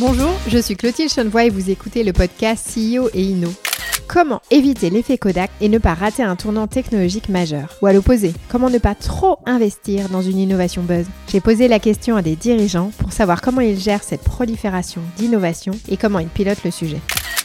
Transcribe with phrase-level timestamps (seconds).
[0.00, 3.48] Bonjour, je suis Clotilde Chenevoix et vous écoutez le podcast CEO et Inno.
[4.06, 8.32] Comment éviter l'effet Kodak et ne pas rater un tournant technologique majeur Ou à l'opposé,
[8.48, 12.36] comment ne pas trop investir dans une innovation buzz J'ai posé la question à des
[12.36, 17.00] dirigeants pour savoir comment ils gèrent cette prolifération d'innovation et comment ils pilotent le sujet.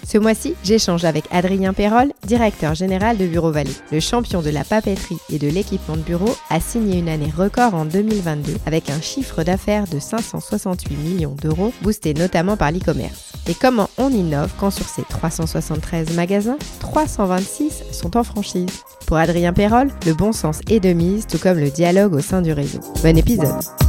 [0.05, 3.71] Ce mois-ci, j'échange avec Adrien Perrol, directeur général de Bureau Vallée.
[3.91, 7.73] Le champion de la papeterie et de l'équipement de bureau a signé une année record
[7.73, 13.31] en 2022 avec un chiffre d'affaires de 568 millions d'euros, boosté notamment par l'e-commerce.
[13.47, 18.83] Et comment on innove quand sur ces 373 magasins, 326 sont en franchise?
[19.07, 22.41] Pour Adrien Perrol, le bon sens est de mise, tout comme le dialogue au sein
[22.41, 22.79] du réseau.
[23.01, 23.82] Bon épisode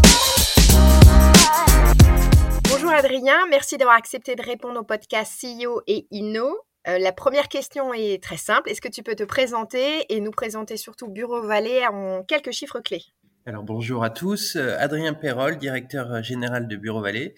[3.04, 6.56] Adrien, merci d'avoir accepté de répondre au podcast CEO et Inno.
[6.88, 8.70] Euh, la première question est très simple.
[8.70, 12.80] Est-ce que tu peux te présenter et nous présenter surtout Bureau Vallée en quelques chiffres
[12.80, 13.04] clés?
[13.44, 17.34] Alors bonjour à tous, euh, Adrien Perrol, directeur général de Bureau Vallée,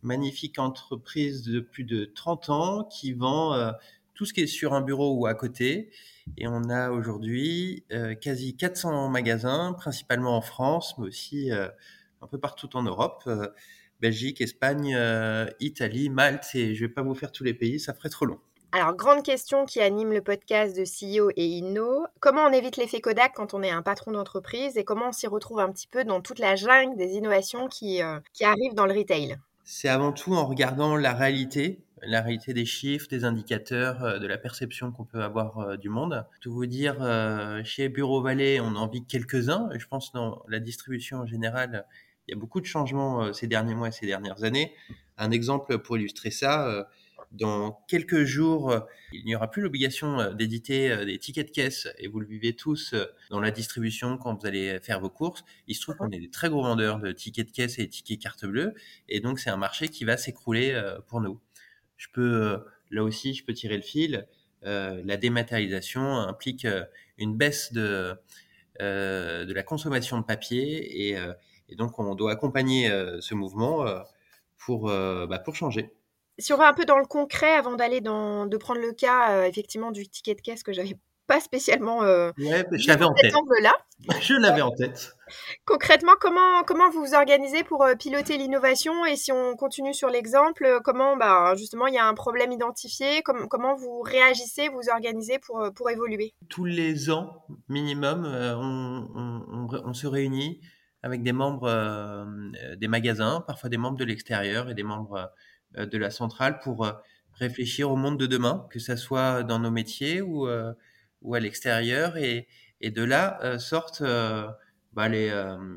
[0.00, 3.72] magnifique entreprise de plus de 30 ans qui vend euh,
[4.14, 5.90] tout ce qui est sur un bureau ou à côté.
[6.38, 7.84] Et on a aujourd'hui
[8.22, 13.28] quasi 400 magasins, principalement en France, mais aussi un peu partout en Europe.
[14.04, 17.94] Belgique, Espagne, euh, Italie, Malte, et je vais pas vous faire tous les pays, ça
[17.94, 18.38] ferait trop long.
[18.70, 22.04] Alors, grande question qui anime le podcast de CEO et Inno.
[22.20, 25.26] Comment on évite l'effet Kodak quand on est un patron d'entreprise et comment on s'y
[25.26, 28.84] retrouve un petit peu dans toute la jungle des innovations qui, euh, qui arrivent dans
[28.84, 29.38] le retail?
[29.62, 34.26] C'est avant tout en regardant la réalité, la réalité des chiffres, des indicateurs, euh, de
[34.26, 36.26] la perception qu'on peut avoir du monde.
[36.42, 36.96] Tout vous dire,
[37.64, 39.70] chez Bureau Vallée, on en vit quelques-uns.
[39.78, 41.86] Je pense dans la distribution en général,
[42.26, 44.74] il y a beaucoup de changements euh, ces derniers mois et ces dernières années.
[45.18, 46.84] Un exemple pour illustrer ça, euh,
[47.32, 48.80] dans quelques jours, euh,
[49.12, 52.94] il n'y aura plus l'obligation d'éditer des tickets de caisse et vous le vivez tous
[53.30, 55.44] dans la distribution quand vous allez faire vos courses.
[55.66, 57.90] Il se trouve qu'on est des très gros vendeurs de tickets de caisse et de
[57.90, 58.74] tickets carte bleue
[59.08, 61.40] et donc c'est un marché qui va s'écrouler pour nous.
[61.96, 64.26] Je peux, là aussi, je peux tirer le fil.
[64.62, 66.66] la dématérialisation implique
[67.18, 68.16] une baisse de,
[68.80, 71.16] de la consommation de papier et
[71.68, 74.00] et donc, on doit accompagner euh, ce mouvement euh,
[74.58, 75.94] pour, euh, bah, pour changer.
[76.38, 79.44] Si on va un peu dans le concret, avant d'aller dans, de prendre le cas
[79.46, 82.02] effectivement du ticket de caisse que j'avais pas spécialement.
[82.02, 83.32] Euh, ouais, je l'avais en tête.
[83.62, 83.74] là
[84.20, 85.16] Je l'avais en tête.
[85.64, 89.06] Concrètement, comment, comment vous vous organisez pour piloter l'innovation?
[89.06, 93.22] Et si on continue sur l'exemple, comment bah, justement il y a un problème identifié?
[93.22, 96.34] Comment vous réagissez, vous organisez pour, pour évoluer?
[96.50, 100.60] Tous les ans, minimum, on, on, on, se réunit
[101.04, 102.24] avec des membres euh,
[102.76, 105.30] des magasins, parfois des membres de l'extérieur et des membres
[105.76, 106.92] euh, de la centrale pour euh,
[107.34, 110.48] réfléchir au monde de demain, que ce soit dans nos métiers ou,
[111.22, 112.16] ou à l'extérieur.
[112.16, 112.46] Et,
[112.80, 114.04] et, de là sortent
[114.92, 115.34] bah, les,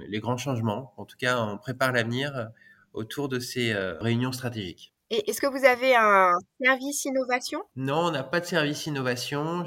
[0.08, 0.94] les, grands changements.
[0.98, 2.50] En tout cas, on prépare l'avenir
[2.94, 4.94] autour de ces réunions stratégiques.
[5.10, 6.34] Et est-ce que vous avez un
[6.64, 7.64] service innovation?
[7.76, 9.66] Non, on n'a pas de service innovation.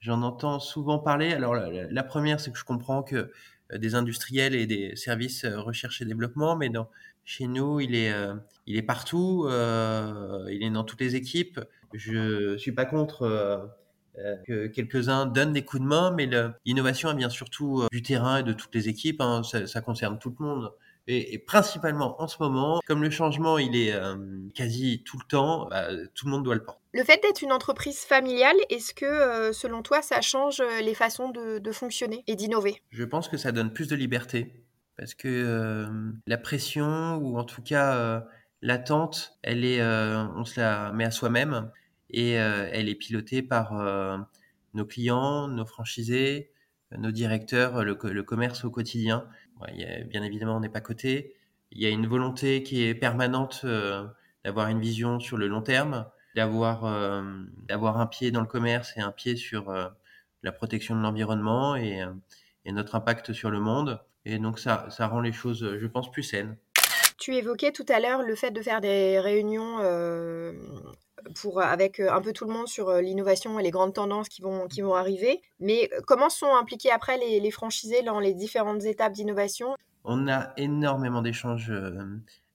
[0.00, 1.34] J'en entends souvent parler.
[1.34, 3.30] Alors, la, la première, c'est que je comprends que
[3.76, 6.88] des industriels et des services euh, recherche et développement, mais dans,
[7.24, 8.34] chez nous, il est, euh,
[8.66, 11.60] il est partout, il est dans toutes les équipes.
[11.92, 13.70] Je suis pas contre
[14.46, 16.28] que quelques-uns donnent des coups de main, mais
[16.64, 19.20] l'innovation vient surtout du terrain et de toutes les équipes.
[19.20, 19.42] Hein.
[19.42, 20.72] ça, ça, concerne tout le monde
[21.08, 24.16] et, principalement en ce moment, comme le changement il est euh,
[24.54, 26.80] quasi tout le temps, bah, tout le monde doit le porter.
[26.92, 30.94] Le fait d'être une entreprise familiale, est-ce que euh, selon toi ça change euh, les
[30.94, 32.82] façons de, fonctionner et d'innover?
[32.90, 34.64] Je pense que ça donne plus de liberté
[34.96, 35.86] parce que
[36.26, 38.24] la pression ou en tout cas
[38.62, 41.70] l'attente, elle est, on se la met à soi-même
[42.10, 43.74] et elle est pilotée par
[44.74, 46.50] nos clients, nos franchisés,
[46.96, 49.28] nos directeurs, le, le commerce au quotidien
[49.66, 51.34] bien évidemment, on n'est pas coté.
[51.70, 54.06] Il y a une volonté qui est permanente euh,
[54.44, 57.22] d'avoir une vision sur le long terme, d'avoir euh,
[57.66, 59.88] d'avoir un pied dans le commerce et un pied sur euh,
[60.42, 62.04] la protection de l'environnement et,
[62.66, 63.98] notre impact sur le monde.
[64.26, 66.58] Et donc ça, ça rend les choses, je pense, plus saines.
[67.16, 69.78] Tu évoquais tout à l'heure le fait de faire des réunions
[71.40, 74.66] pour, avec un peu tout le monde sur l'innovation et les grandes tendances qui vont,
[74.68, 75.40] qui vont arriver.
[75.60, 79.76] Mais comment sont impliqués après les, franchisés dans les différentes étapes d'innovation?
[80.04, 81.72] On a énormément d'échanges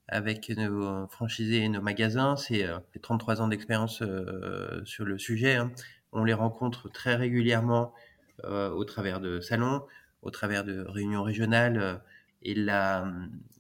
[0.08, 2.36] avec nos franchisés et nos magasins.
[2.36, 2.68] C'est
[3.02, 4.02] 33 ans d'expérience
[4.86, 5.56] sur le sujet.
[5.56, 5.72] Hein.
[6.12, 7.94] On les rencontre très régulièrement
[8.44, 9.84] au travers de salons,
[10.22, 12.02] au travers de réunions régionales.
[12.42, 13.06] et la,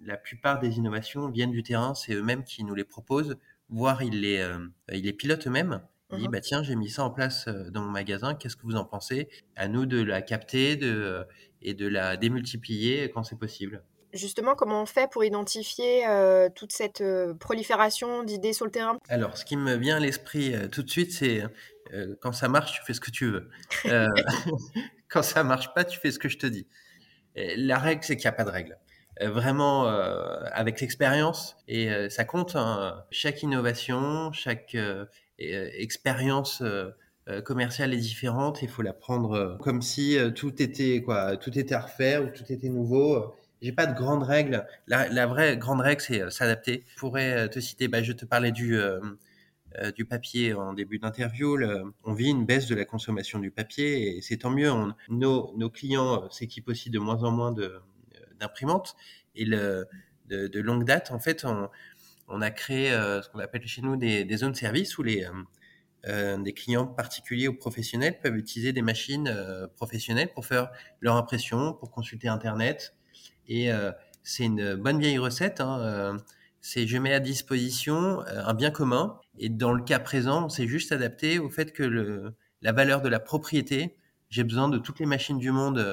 [0.05, 1.93] la plupart des innovations viennent du terrain.
[1.93, 3.37] C'est eux-mêmes qui nous les proposent
[3.73, 4.59] voire ils les, euh,
[4.91, 5.81] ils les pilotent eux-mêmes.
[6.11, 8.55] Ils disent, mmh bah tiens, j'ai mis ça en place euh, dans mon magasin, qu'est-ce
[8.55, 9.29] que vous en pensez?
[9.55, 11.25] À nous de la capter de,
[11.61, 13.83] et de la démultiplier quand c'est possible.
[14.13, 16.03] Justement, comment on fait pour identifier
[16.53, 17.03] toute cette
[17.39, 18.99] prolifération d'idées sur le terrain?
[19.09, 21.41] Alors, ce qui me vient à l'esprit tout de suite, c'est
[22.21, 23.49] quand ça marche, tu fais ce que tu veux.
[25.09, 26.67] quand ça marche pas, tu fais ce que je te dis.
[27.35, 28.77] la règle, c'est qu'il n'y a pas de règle.
[29.21, 34.75] Vraiment, avec l'expérience, et ça compte, hein, chaque innovation, chaque
[35.37, 36.63] expérience
[37.29, 38.61] euh, commerciale est différente.
[38.61, 42.23] Il faut la prendre euh, comme si euh, tout était quoi, tout était à refaire
[42.23, 43.33] ou tout était nouveau.
[43.61, 44.67] J'ai pas de grande règle.
[44.87, 46.83] La, vraie grande règle, c'est s'adapter.
[46.95, 48.77] Je pourrais te citer, bah, je te parlais du
[49.95, 51.57] du papier en début d'interview.
[52.03, 54.69] On vit une baisse de la consommation du papier et c'est tant mieux.
[55.07, 57.53] nos, nos, clients s'équipent aussi de moins en moins
[58.43, 58.95] d'imprimantes
[59.35, 59.87] et de,
[60.59, 64.55] longue date, en fait, on, a créé ce qu'on appelle chez nous des, des zones
[64.55, 65.27] service où les
[66.05, 70.69] euh, des clients particuliers ou professionnels peuvent utiliser des machines euh, professionnelles pour faire
[70.99, 72.93] leur impression, pour consulter Internet.
[73.47, 75.61] Et euh, c'est une bonne vieille recette.
[75.61, 76.17] Hein,
[76.59, 79.17] c'est je mets à disposition un bien commun.
[79.37, 83.07] Et dans le cas présent, c'est juste adapté au fait que le, la valeur de
[83.07, 83.95] la propriété,
[84.29, 85.85] j'ai besoin de toutes les machines du monde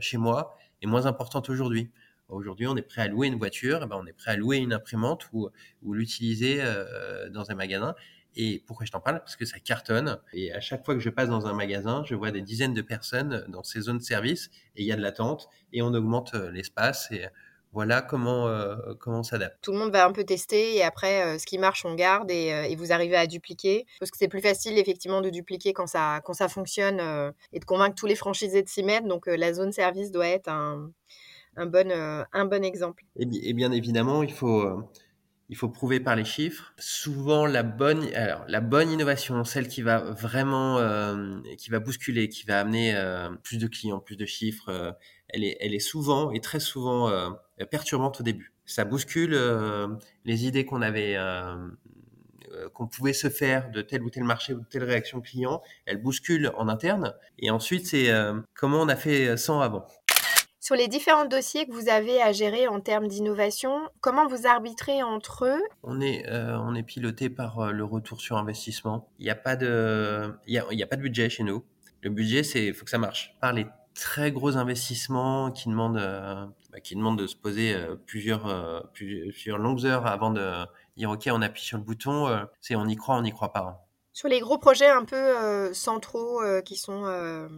[0.00, 1.90] chez moi, est moins importante aujourd'hui.
[2.28, 4.56] Aujourd'hui, on est prêt à louer une voiture, eh ben on est prêt à louer
[4.56, 5.48] une imprimante ou,
[5.82, 6.60] l'utiliser
[7.30, 7.94] dans un magasin.
[8.36, 9.20] Et pourquoi je t'en parle?
[9.20, 10.18] Parce que ça cartonne.
[10.34, 12.82] Et à chaque fois que je passe dans un magasin, je vois des dizaines de
[12.82, 16.34] personnes dans ces zones de service et il y a de l'attente et on augmente
[16.34, 17.10] euh, l'espace.
[17.76, 19.58] Voilà comment, euh, comment on s'adapte.
[19.60, 22.30] Tout le monde va un peu tester et après, euh, ce qui marche, on garde
[22.30, 23.84] et, et vous arrivez à dupliquer.
[24.00, 27.00] Parce que c'est plus facile, effectivement, de dupliquer quand ça, quand ça fonctionne
[27.52, 29.06] et de convaincre tous les franchisés de s'y mettre.
[29.06, 30.90] Donc, la zone service doit être un,
[31.56, 31.92] un, bon,
[32.32, 33.04] un bon exemple.
[33.16, 34.88] Et, bien évidemment, il faut
[35.48, 36.72] il faut prouver par les chiffres.
[36.78, 42.28] Souvent, la bonne, alors la bonne innovation, celle qui va vraiment, euh, qui va bousculer,
[42.28, 44.92] qui va amener euh, plus de clients, plus de chiffres, euh,
[45.28, 47.10] elle est, elle est souvent et très souvent
[47.64, 48.52] perturbante au début.
[48.66, 49.38] Ça bouscule
[50.24, 51.16] les idées qu'on avait,
[52.74, 55.62] qu'on pouvait se faire de tel ou tel marché ou de telle réaction client.
[55.86, 57.14] Elle bouscule en interne.
[57.38, 58.10] Et ensuite, c'est
[58.54, 59.86] comment on a fait sans avant.
[60.66, 65.00] Sur les différents dossiers que vous avez à gérer en termes d'innovation, comment vous arbitrez
[65.00, 65.62] entre eux?
[65.84, 69.08] On est, euh, on est piloté par euh, le retour sur investissement.
[69.20, 71.64] Il n'y a, pas de, y a, y a pas de budget chez nous.
[72.02, 73.36] Le budget, c'est faut que ça marche.
[73.40, 76.44] Par les très gros investissements qui demandent, euh,
[76.82, 77.76] qui demandent de se poser
[78.06, 80.64] plusieurs, plusieurs longues heures avant de
[80.96, 83.86] dire OK, on appuie sur le bouton, c'est on y croit, on n'y croit pas.
[84.12, 87.48] Sur les gros projets un peu centraux qui sont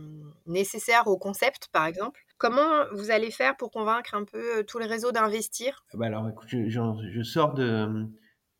[0.46, 4.86] nécessaires au concept, par exemple, Comment vous allez faire pour convaincre un peu tout le
[4.86, 5.84] réseau d'investir?
[5.92, 8.06] Ah bah Alors, écoute, je, sors de,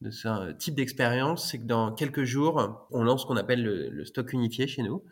[0.01, 4.05] de ce type d'expérience, c'est que dans quelques jours, on lance ce qu'on appelle le,
[4.05, 5.05] stock unifié chez nous.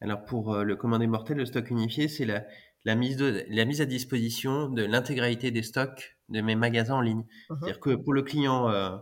[0.00, 2.44] Alors, pour le commandé mortel, le stock unifié, c'est la,
[2.84, 7.00] la, mise de, la mise à disposition de l'intégralité des stocks de mes magasins en
[7.00, 7.24] ligne.
[7.50, 8.96] Mmh C'est-à-dire que pour le client euh,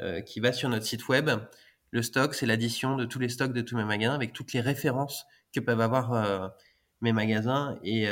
[0.00, 1.30] euh, qui va sur notre site web,
[1.90, 4.60] le stock, c'est l'addition de tous les stocks de tous mes magasins avec toutes les
[4.60, 5.24] références
[5.54, 6.48] que peuvent avoir euh,
[7.00, 8.08] mes magasins et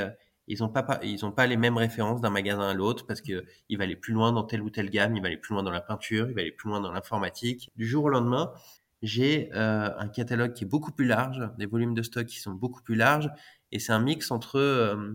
[0.46, 3.44] ils n'ont pas, ils ont pas les mêmes références d'un magasin à l'autre parce que
[3.68, 5.64] il va aller plus loin dans telle ou telle gamme, il va aller plus loin
[5.64, 7.70] dans la peinture, il va aller plus loin dans l'informatique.
[7.76, 8.52] Du jour au lendemain,
[9.06, 12.52] j'ai euh, un catalogue qui est beaucoup plus large, des volumes de stock qui sont
[12.52, 13.30] beaucoup plus larges,
[13.72, 15.14] et c'est un mix entre euh,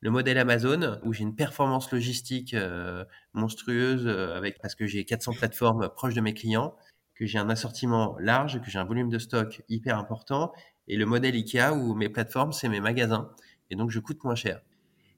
[0.00, 5.32] le modèle Amazon où j'ai une performance logistique euh, monstrueuse avec parce que j'ai 400
[5.34, 6.76] plateformes proches de mes clients,
[7.14, 10.52] que j'ai un assortiment large, que j'ai un volume de stock hyper important,
[10.88, 13.30] et le modèle Ikea où mes plateformes c'est mes magasins,
[13.70, 14.60] et donc je coûte moins cher.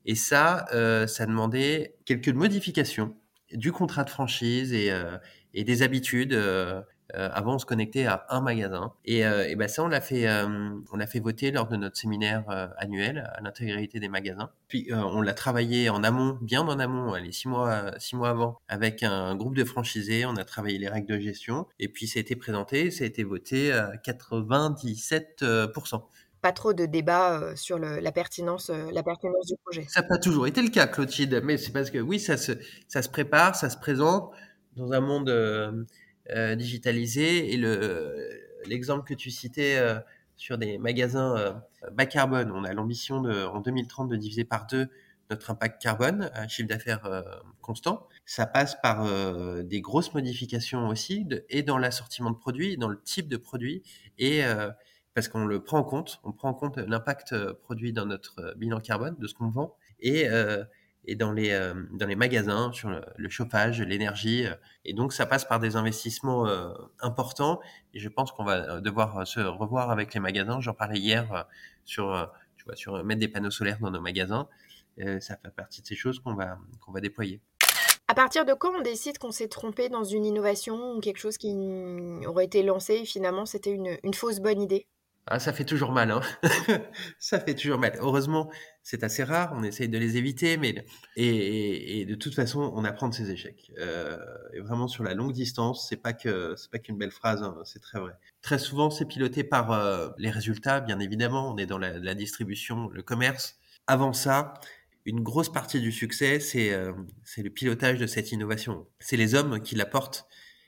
[0.06, 0.66] Et ça,
[1.06, 3.16] ça demandait quelques modifications
[3.52, 6.34] du contrat de franchise et des habitudes.
[7.14, 8.92] Euh, euh avant, on se connectait à un magasin.
[9.04, 10.28] Et, euh, et ben ça, on l'a fait,
[10.92, 12.44] on l'a fait voter lors de notre séminaire
[12.78, 14.50] annuel à l'intégralité des magasins.
[14.68, 18.60] Puis on l'a travaillé en amont, bien en amont, allez, six mois, six mois avant,
[18.68, 20.24] avec un groupe de franchisés.
[20.26, 21.66] On a travaillé les règles de gestion.
[21.78, 26.02] Et puis, ça a été présenté, ça a été voté à 97%
[26.40, 29.86] pas trop de débat sur la, pertinence, la pertinence du projet.
[29.88, 32.52] Ça n'a pas toujours été le cas, Clotilde, mais c'est parce que oui, ça se,
[32.86, 34.30] ça se prépare, ça se présente
[34.76, 35.30] dans un monde
[36.56, 37.52] digitalisé.
[37.52, 38.28] Et le,
[38.66, 39.78] l'exemple que tu citais
[40.36, 41.62] sur des magasins
[41.92, 44.88] bas carbone, on a l'ambition en 2030 de diviser par deux
[45.30, 47.24] notre impact carbone, un chiffre d'affaires
[47.60, 48.08] constant.
[48.26, 49.06] Ça passe par
[49.64, 53.82] des grosses modifications aussi, et dans l'assortiment de produits, dans le type de produit,
[54.18, 54.42] et
[55.14, 58.40] parce qu'on le prend en compte, on prend en compte l'impact euh, produit dans notre
[58.40, 60.64] euh, bilan carbone de ce qu'on vend et, euh,
[61.06, 64.46] et dans, les, dans les magasins sur le, chauffage, l'énergie.
[64.84, 66.46] Et donc ça passe par des investissements
[67.00, 67.60] importants
[67.92, 70.60] et je pense qu'on va devoir se revoir avec les magasins.
[70.60, 71.46] J'en parlais hier
[71.84, 74.48] sur, tu vois, sur mettre des panneaux solaires dans nos magasins.
[75.20, 77.40] ça fait partie de ces choses qu'on va, qu'on va déployer.
[78.06, 81.38] À partir de quand on décide qu'on s'est trompé dans une innovation ou quelque chose
[81.38, 81.54] qui
[82.26, 84.86] aurait été lancé et finalement c'était une, une fausse bonne idée?
[85.26, 86.20] Ah, ça fait toujours mal, hein
[87.18, 87.96] ça fait toujours mal.
[87.98, 88.50] Heureusement,
[88.84, 90.84] c'est assez rare, on essaye de les éviter, mais
[91.16, 93.72] et, et, de toute façon, on apprend de ses échecs.
[93.78, 94.18] Euh,
[94.52, 97.56] et vraiment sur la longue distance, c'est pas que c'est pas qu'une belle phrase, hein,
[97.64, 98.12] c'est très vrai.
[98.42, 101.50] Très souvent, c'est piloté par euh, les résultats, bien évidemment.
[101.50, 103.56] On est dans la, distribution, le commerce.
[103.86, 104.52] Avant ça,
[105.06, 106.92] une grosse partie du succès, c'est euh,
[107.24, 108.86] c'est le pilotage de cette innovation.
[108.98, 110.26] C'est les hommes qui la portent.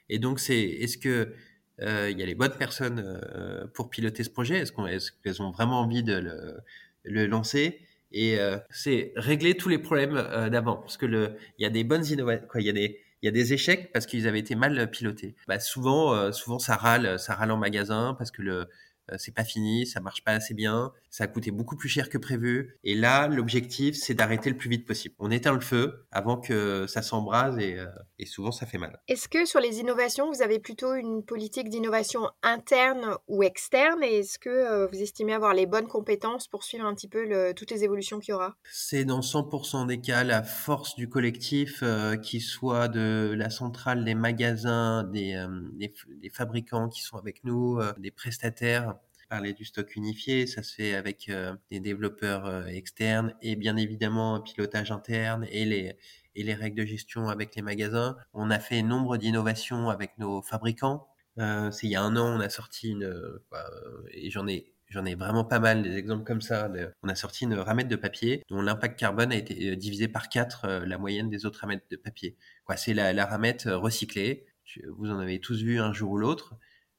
[0.09, 1.35] Et donc, c'est est-ce que
[1.83, 4.59] euh, il y a les bonnes personnes euh, pour piloter ce projet?
[4.61, 6.57] Est-ce qu'elles ont vraiment envie de le,
[7.05, 7.86] le lancer?
[8.17, 10.15] Et euh, c'est régler tous les problèmes
[10.51, 12.47] d'avant, parce que le, il y a des bonnes innovations.
[12.57, 15.35] Il y a des il y a des échecs parce qu'ils avaient été mal pilotés.
[15.49, 18.65] Bah souvent, souvent ça râle, ça râle en magasin parce que le euh,
[19.19, 22.19] c'est pas fini, ça marche pas assez bien, ça a coûté beaucoup plus cher que
[22.19, 22.79] prévu.
[22.85, 25.15] Et là, l'objectif, c'est d'arrêter le plus vite possible.
[25.19, 27.87] On éteint le feu avant que ça s'embrase et, euh,
[28.19, 29.01] et, souvent ça fait mal.
[29.09, 34.03] Est-ce que sur les innovations, vous avez plutôt une politique d'innovation interne ou externe?
[34.03, 37.25] Et est-ce que euh, vous estimez avoir les bonnes compétences pour suivre un petit peu
[37.25, 38.57] le, toutes les évolutions qu'il y aura?
[38.71, 41.83] C'est dans 100% des cas la force du collectif,
[42.23, 47.81] qui soit de la centrale, des magasins, des, des, des fabricants qui sont avec nous,
[47.99, 48.96] des prestataires
[49.29, 53.77] parler du stock unifié, ça se fait avec euh, des développeurs euh, externes et bien
[53.77, 55.97] évidemment un pilotage interne et les,
[56.35, 58.17] et les règles de gestion avec les magasins.
[58.33, 61.09] On a fait nombre d'innovations avec nos fabricants.
[61.39, 63.41] Euh, c'est il y a un an, on a sorti une,
[64.13, 66.71] et j'en ai J'en ai vraiment pas mal des exemples comme ça.
[67.03, 70.85] On a sorti une ramette de papier dont l'impact carbone a été divisé par 4
[70.87, 72.37] la moyenne des autres ramettes de papier.
[72.77, 74.47] C'est la, la ramette recyclée.
[74.97, 76.55] Vous en avez tous vu un jour ou l'autre.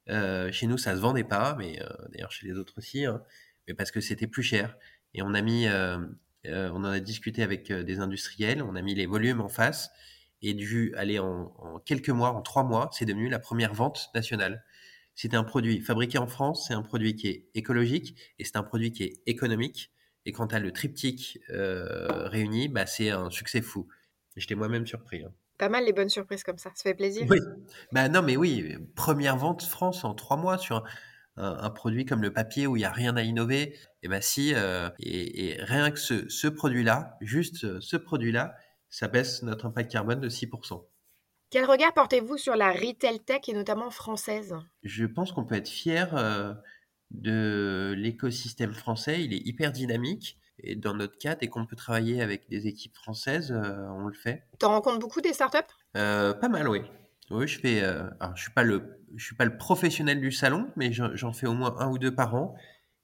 [0.09, 3.21] Euh, chez nous, ça se vendait pas, mais euh, d'ailleurs chez les autres aussi, hein,
[3.67, 4.77] mais parce que c'était plus cher.
[5.13, 5.97] Et on a mis, euh,
[6.45, 9.91] on en a discuté avec des industriels, on a mis les volumes en face,
[10.41, 14.63] et dû aller en, quelques mois, en trois mois, c'est devenu la première vente nationale.
[15.15, 18.63] C'est un produit fabriqué en France, c'est un produit qui est écologique et c'est un
[18.63, 19.91] produit qui est économique.
[20.25, 23.87] Et quand as le triptyque réuni, bah, c'est un succès fou.
[24.35, 25.23] J'étais moi-même surpris.
[25.23, 26.71] Hein pas mal les bonnes surprises comme ça.
[26.75, 27.25] Ça fait plaisir.
[27.29, 27.39] Oui.
[27.91, 30.83] Bah non, mais oui, première vente France en trois mois sur
[31.37, 33.61] un, produit comme le papier où il n'y a rien à innover.
[33.61, 38.55] Et eh ben si, euh, et, rien que ce, ce produit-là, juste ce produit-là,
[38.89, 40.83] ça baisse notre impact carbone de 6%.
[41.49, 44.55] Quel regard portez-vous sur la retail tech et notamment française?
[44.83, 46.53] Je pense qu'on peut être fier euh,
[47.11, 49.23] de l'écosystème français.
[49.23, 50.37] Il est hyper dynamique.
[50.59, 54.13] Et dans notre cas, dès qu'on peut travailler avec des équipes françaises, euh, on le
[54.13, 54.43] fait.
[54.59, 55.57] Tu en rencontres beaucoup des startups?
[55.95, 56.81] Euh, Pas mal, oui.
[57.29, 57.83] Oui, je fais.
[57.83, 61.33] Euh, alors, je suis pas le, je suis pas le professionnel du salon, mais j'en
[61.33, 62.55] fais au moins un ou deux par an.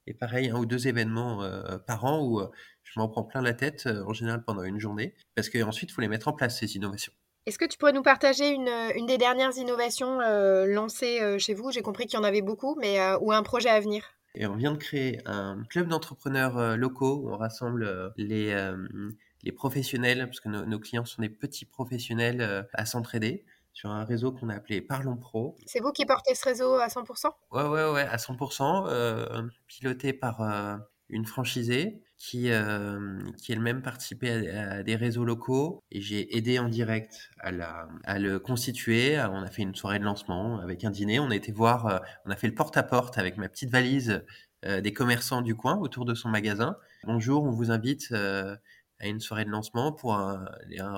[0.08, 1.48] Et pareil, un ou deux événements
[1.88, 2.42] par an où
[2.84, 6.02] je m'en prends plein la tête, en général pendant une journée, parce qu'ensuite, il faut
[6.02, 7.14] les mettre en place, ces innovations.
[7.46, 10.20] Est-ce que tu pourrais nous partager une, une des dernières innovations
[10.66, 11.72] lancées chez vous?
[11.72, 14.04] J'ai compris qu'il y en avait beaucoup, mais ou un projet à venir?
[14.36, 18.52] Et on vient de créer un club d'entrepreneurs euh, locaux où on rassemble euh, les,
[18.52, 18.76] euh,
[19.44, 24.32] les professionnels, parce que nos clients sont des petits professionnels à s'entraider sur un réseau
[24.32, 25.58] qu'on a appelé Parlons Pro.
[25.66, 30.80] C'est vous qui portez ce réseau à 100% Ouais, ouais, ouais, à 100%, piloté par
[31.10, 36.70] une franchisée qui, euh, qui elle-même participait à, des réseaux locaux et j'ai aidé en
[36.70, 39.20] direct à, la, à le constituer.
[39.20, 41.20] On a fait une soirée de lancement avec un dîner.
[41.20, 44.24] On a été voir, euh, on a fait le porte-à-porte avec ma petite valise
[44.66, 46.78] euh, des commerçants du coin autour de son magasin.
[47.04, 48.56] Bonjour, on vous invite euh,
[49.00, 50.46] à une soirée de lancement pour un,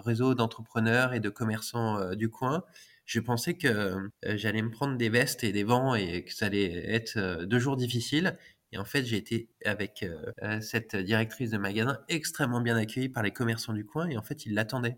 [0.05, 2.63] réseau d'entrepreneurs et de commerçants euh, du coin.
[3.05, 6.91] Je pensais que j'allais me prendre des vestes et des vents et que ça allait
[6.91, 8.35] être deux jours difficiles.
[8.71, 13.09] Et en fait, j'ai été avec euh, euh, cette directrice de magasin extrêmement bien accueillie
[13.09, 14.07] par les commerçants du coin.
[14.09, 14.97] Et en fait, ils l'attendaient.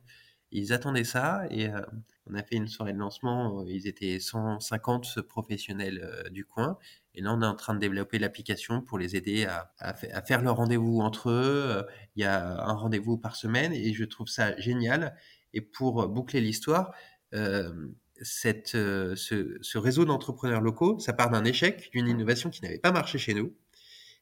[0.52, 1.82] Ils attendaient ça et euh,
[2.26, 3.66] on a fait une soirée de lancement.
[3.68, 6.78] Ils étaient 150 professionnels du coin.
[7.14, 10.42] Et là, on est en train de développer l'application pour les aider à, à, faire
[10.42, 11.86] leur rendez-vous entre eux.
[12.16, 15.18] Il y a un rendez-vous par semaine et je trouve ça génial.
[15.54, 16.94] Et pour boucler l'histoire,
[18.76, 22.92] euh, ce, ce, réseau d'entrepreneurs locaux, ça part d'un échec, d'une innovation qui n'avait pas
[22.92, 23.54] marché chez nous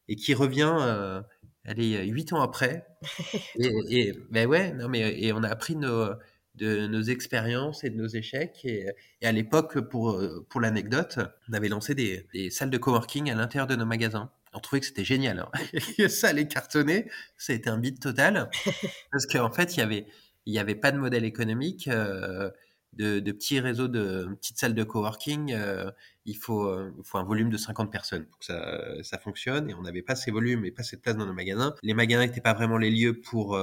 [0.07, 1.21] et qui revient, euh,
[1.65, 2.85] allez, huit ans après.
[3.57, 6.09] Et, et ben ouais, non mais et on a appris nos,
[6.55, 8.61] de nos expériences et de nos échecs.
[8.65, 8.87] Et,
[9.21, 13.35] et à l'époque, pour pour l'anecdote, on avait lancé des, des, salles de coworking à
[13.35, 14.31] l'intérieur de nos magasins.
[14.53, 15.39] On trouvait que c'était génial.
[15.39, 16.07] Hein.
[16.09, 17.09] ça allait cartonner.
[17.37, 18.49] Ça a été un beat total
[19.11, 20.07] parce qu'en fait, il y avait
[20.45, 21.87] il y avait pas de modèle économique.
[21.87, 22.49] Euh,
[22.95, 25.91] de, petits réseaux de petites salles de coworking, euh,
[26.25, 29.69] il faut, il faut un volume de 50 personnes pour que ça, ça fonctionne.
[29.69, 31.75] Et on n'avait pas ces volumes et pas cette place dans nos magasins.
[31.83, 33.55] Les magasins n'étaient pas vraiment les lieux pour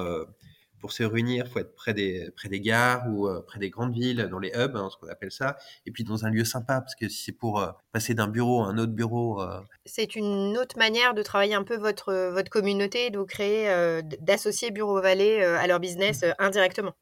[0.82, 3.94] pour se réunir, faut être près des, près des gares ou euh, près des grandes
[3.94, 6.80] villes, dans les hubs, hein, ce qu'on appelle ça, et puis dans un lieu sympa,
[6.80, 9.40] parce que si c'est pour euh, passer d'un bureau à un autre bureau.
[9.40, 14.72] Euh, c'est une autre manière de travailler un peu votre, votre communauté, de créer, d'associer
[14.72, 16.94] Bureau Vallée à leur business indirectement.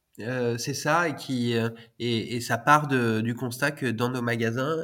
[0.58, 1.54] C'est ça et qui
[1.98, 4.76] et, et, ça part de, du constat que dans nos magasins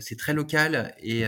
[0.00, 1.24] c'est très local et,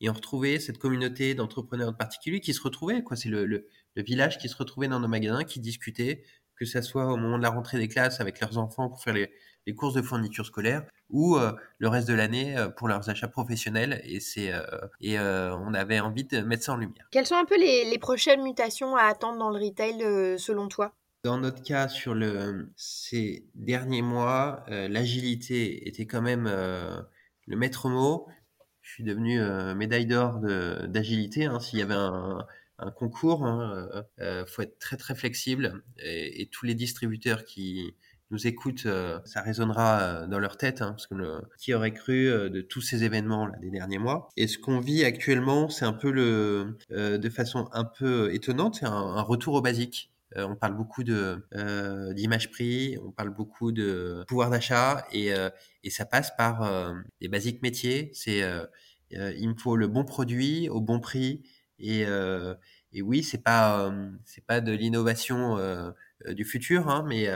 [0.00, 3.66] et on retrouvait cette communauté d'entrepreneurs de particuliers qui se retrouvaient quoi c'est le, le,
[3.96, 6.22] village qui se retrouvaient dans nos magasins, qui discutaient,
[6.60, 9.14] que ce soit au moment de la rentrée des classes avec leurs enfants pour faire
[9.14, 9.30] les,
[9.76, 14.00] courses de fournitures scolaires ou euh, le reste de l'année euh, pour leurs achats professionnels.
[14.04, 14.62] Et, c'est, euh,
[15.00, 17.06] et on avait envie de mettre ça en lumière.
[17.12, 20.92] Quelles sont un peu les, prochaines mutations à attendre dans le retail selon toi?
[21.22, 28.26] Dans notre cas, sur le, ces derniers mois, l'agilité était quand même le maître mot.
[28.80, 29.40] Je suis devenu
[29.74, 31.44] médaille d'or d'agilité.
[31.44, 31.60] Hein.
[31.60, 32.46] S'il y avait un,
[32.80, 33.46] un concours.
[33.46, 33.88] Hein,
[34.46, 37.94] faut être très très flexible et, tous les distributeurs qui
[38.30, 38.86] nous écoutent,
[39.24, 41.14] ça résonnera dans leur tête, hein, parce que
[41.58, 44.28] qui aurait cru de tous ces événements des derniers mois.
[44.36, 48.86] Et ce qu'on vit actuellement, c'est un peu le, de façon un peu étonnante, c'est
[48.86, 50.12] un, retour au basique.
[50.36, 51.44] On parle beaucoup de
[52.14, 55.32] d'image prix, on parle beaucoup de pouvoir d'achat et,
[55.84, 58.10] et ça passe par les basiques métiers.
[58.14, 58.42] C'est
[59.10, 61.42] il me faut le bon produit au bon prix
[61.80, 62.54] et, euh,
[62.92, 65.90] et oui, c'est pas euh, c'est pas de l'innovation euh,
[66.28, 67.28] du futur, hein, mais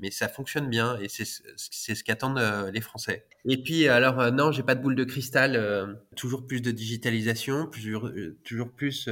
[0.00, 2.40] mais ça fonctionne bien et c'est ce qu'attendent
[2.72, 3.26] les Français.
[3.44, 6.00] Et puis alors non, j'ai pas de boule de cristal.
[6.16, 9.10] toujours plus de digitalisation, toujours plus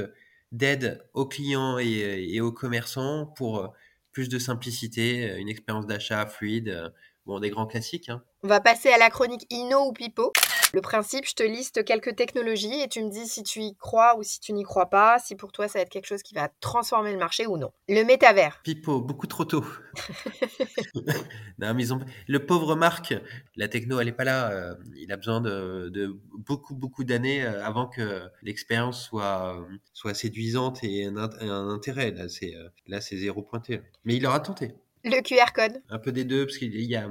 [0.51, 3.73] d'aide aux clients et, aux commerçants pour
[4.11, 6.93] plus de simplicité, une expérience d'achat fluide.
[7.25, 8.09] Bon, des grands classiques.
[8.09, 8.23] Hein.
[8.43, 10.31] On va passer à la chronique Inno ou Pipo.
[10.73, 14.17] Le principe, je te liste quelques technologies et tu me dis si tu y crois
[14.17, 16.33] ou si tu n'y crois pas, si pour toi ça va être quelque chose qui
[16.33, 17.71] va transformer le marché ou non.
[17.89, 18.61] Le métavers.
[18.63, 19.65] Pipo, beaucoup trop tôt.
[21.59, 21.99] non, mais ils ont...
[22.27, 23.13] Le pauvre Marc,
[23.57, 24.51] la techno, elle n'est pas là.
[24.51, 30.83] Euh, il a besoin de, beaucoup, beaucoup d'années euh, avant que l'expérience soit, soit séduisante
[30.83, 32.11] et un, un intérêt.
[32.11, 33.81] Là, c'est, euh, là, c'est zéro pointé.
[34.05, 34.73] Mais il aura tenté.
[35.03, 35.81] Le QR code.
[35.89, 37.09] Un peu des deux, parce qu'il y a,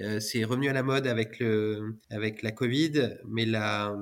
[0.00, 3.94] euh, c'est revenu à la mode avec le, avec la Covid, mais là,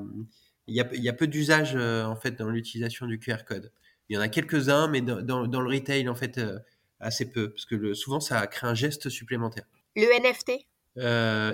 [0.66, 3.44] il y a, il y a peu d'usage euh, en fait dans l'utilisation du QR
[3.46, 3.72] code.
[4.09, 6.59] Il y en a quelques-uns, mais dans, dans, le retail en fait euh,
[7.00, 9.64] assez peu, parce que le, souvent ça crée un geste supplémentaire.
[9.96, 10.66] Le NFT.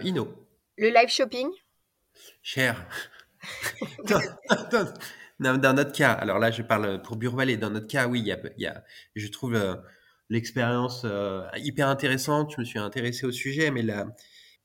[0.04, 0.28] Inno.
[0.78, 1.48] Le live shopping.
[2.42, 2.86] Cher.
[5.38, 8.26] dans, dans, notre cas, alors là je parle pour Burvalet, dans notre cas, oui, il
[8.26, 9.54] y a, y a je trouve
[10.28, 12.52] l'expérience euh, hyper intéressante.
[12.54, 14.06] Je me suis intéressé au sujet, mais là,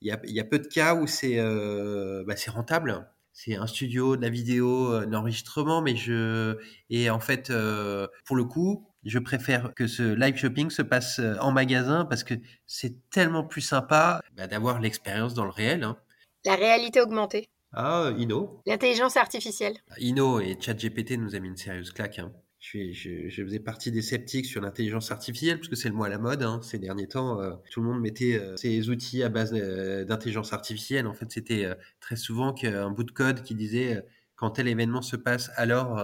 [0.02, 3.08] il y a, y a, peu de cas où c'est euh, bah, rentable.
[3.32, 6.58] C'est un studio, de la vidéo, euh, de l'enregistrement, mais je
[6.90, 11.20] et en fait, euh, pour le coup, je préfère que ce live shopping se passe
[11.40, 12.34] en magasin parce que
[12.66, 15.82] c'est tellement plus sympa bah, d'avoir l'expérience dans le réel.
[15.84, 15.96] Hein.
[16.44, 17.48] La réalité augmentée.
[17.72, 18.60] Ah, Inno.
[18.66, 19.78] L'intelligence artificielle.
[19.98, 22.18] Inno et ChatGPT nous a mis une sérieuse claque.
[22.18, 26.08] Hein je, faisais partie des sceptiques sur l'intelligence artificielle, parce que c'est le mot à
[26.08, 26.42] la mode.
[26.42, 26.60] Hein.
[26.62, 30.52] Ces derniers temps, euh, tout le monde mettait euh, ses outils à base euh, d'intelligence
[30.52, 31.06] artificielle.
[31.06, 31.68] En fait, c'était
[32.00, 34.04] très souvent qu'un bout de code qui disait
[34.36, 36.00] quand tel événement se passe, alors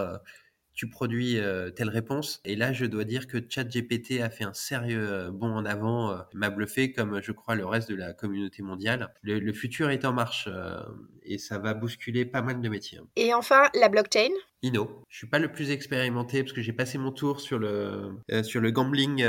[0.79, 2.41] tu produis euh, telle réponse.
[2.45, 6.13] Et là, je dois dire que ChatGPT a fait un sérieux euh, bond en avant,
[6.13, 9.13] euh, m'a bluffé comme je crois le reste de la communauté mondiale.
[9.25, 10.49] Le, futur est en marche
[11.25, 13.01] et ça va bousculer pas mal de métiers.
[13.17, 14.31] Et enfin, la blockchain
[14.63, 15.05] Ino.
[15.09, 18.11] Je suis pas le plus expérimenté parce que j'ai passé mon tour sur le
[18.43, 19.25] sur le gambling,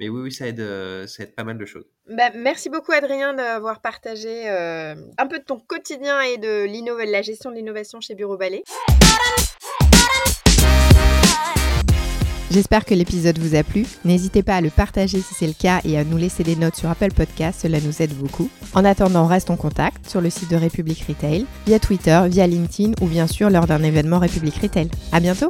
[0.00, 0.62] mais oui, oui, ça aide,
[1.06, 1.86] ça aide pas mal de choses.
[2.08, 7.50] Bah, merci beaucoup Adrien d'avoir partagé un peu de ton quotidien et de la gestion
[7.50, 8.62] de l'innovation chez Bureau Ballet.
[12.54, 13.84] J'espère que l'épisode vous a plu.
[14.04, 16.76] N'hésitez pas à le partager si c'est le cas et à nous laisser des notes
[16.76, 18.48] sur Apple Podcast, cela nous aide beaucoup.
[18.74, 22.92] En attendant, reste en contact sur le site de République Retail, via Twitter, via LinkedIn
[23.00, 24.88] ou bien sûr lors d'un événement République Retail.
[25.10, 25.48] À bientôt!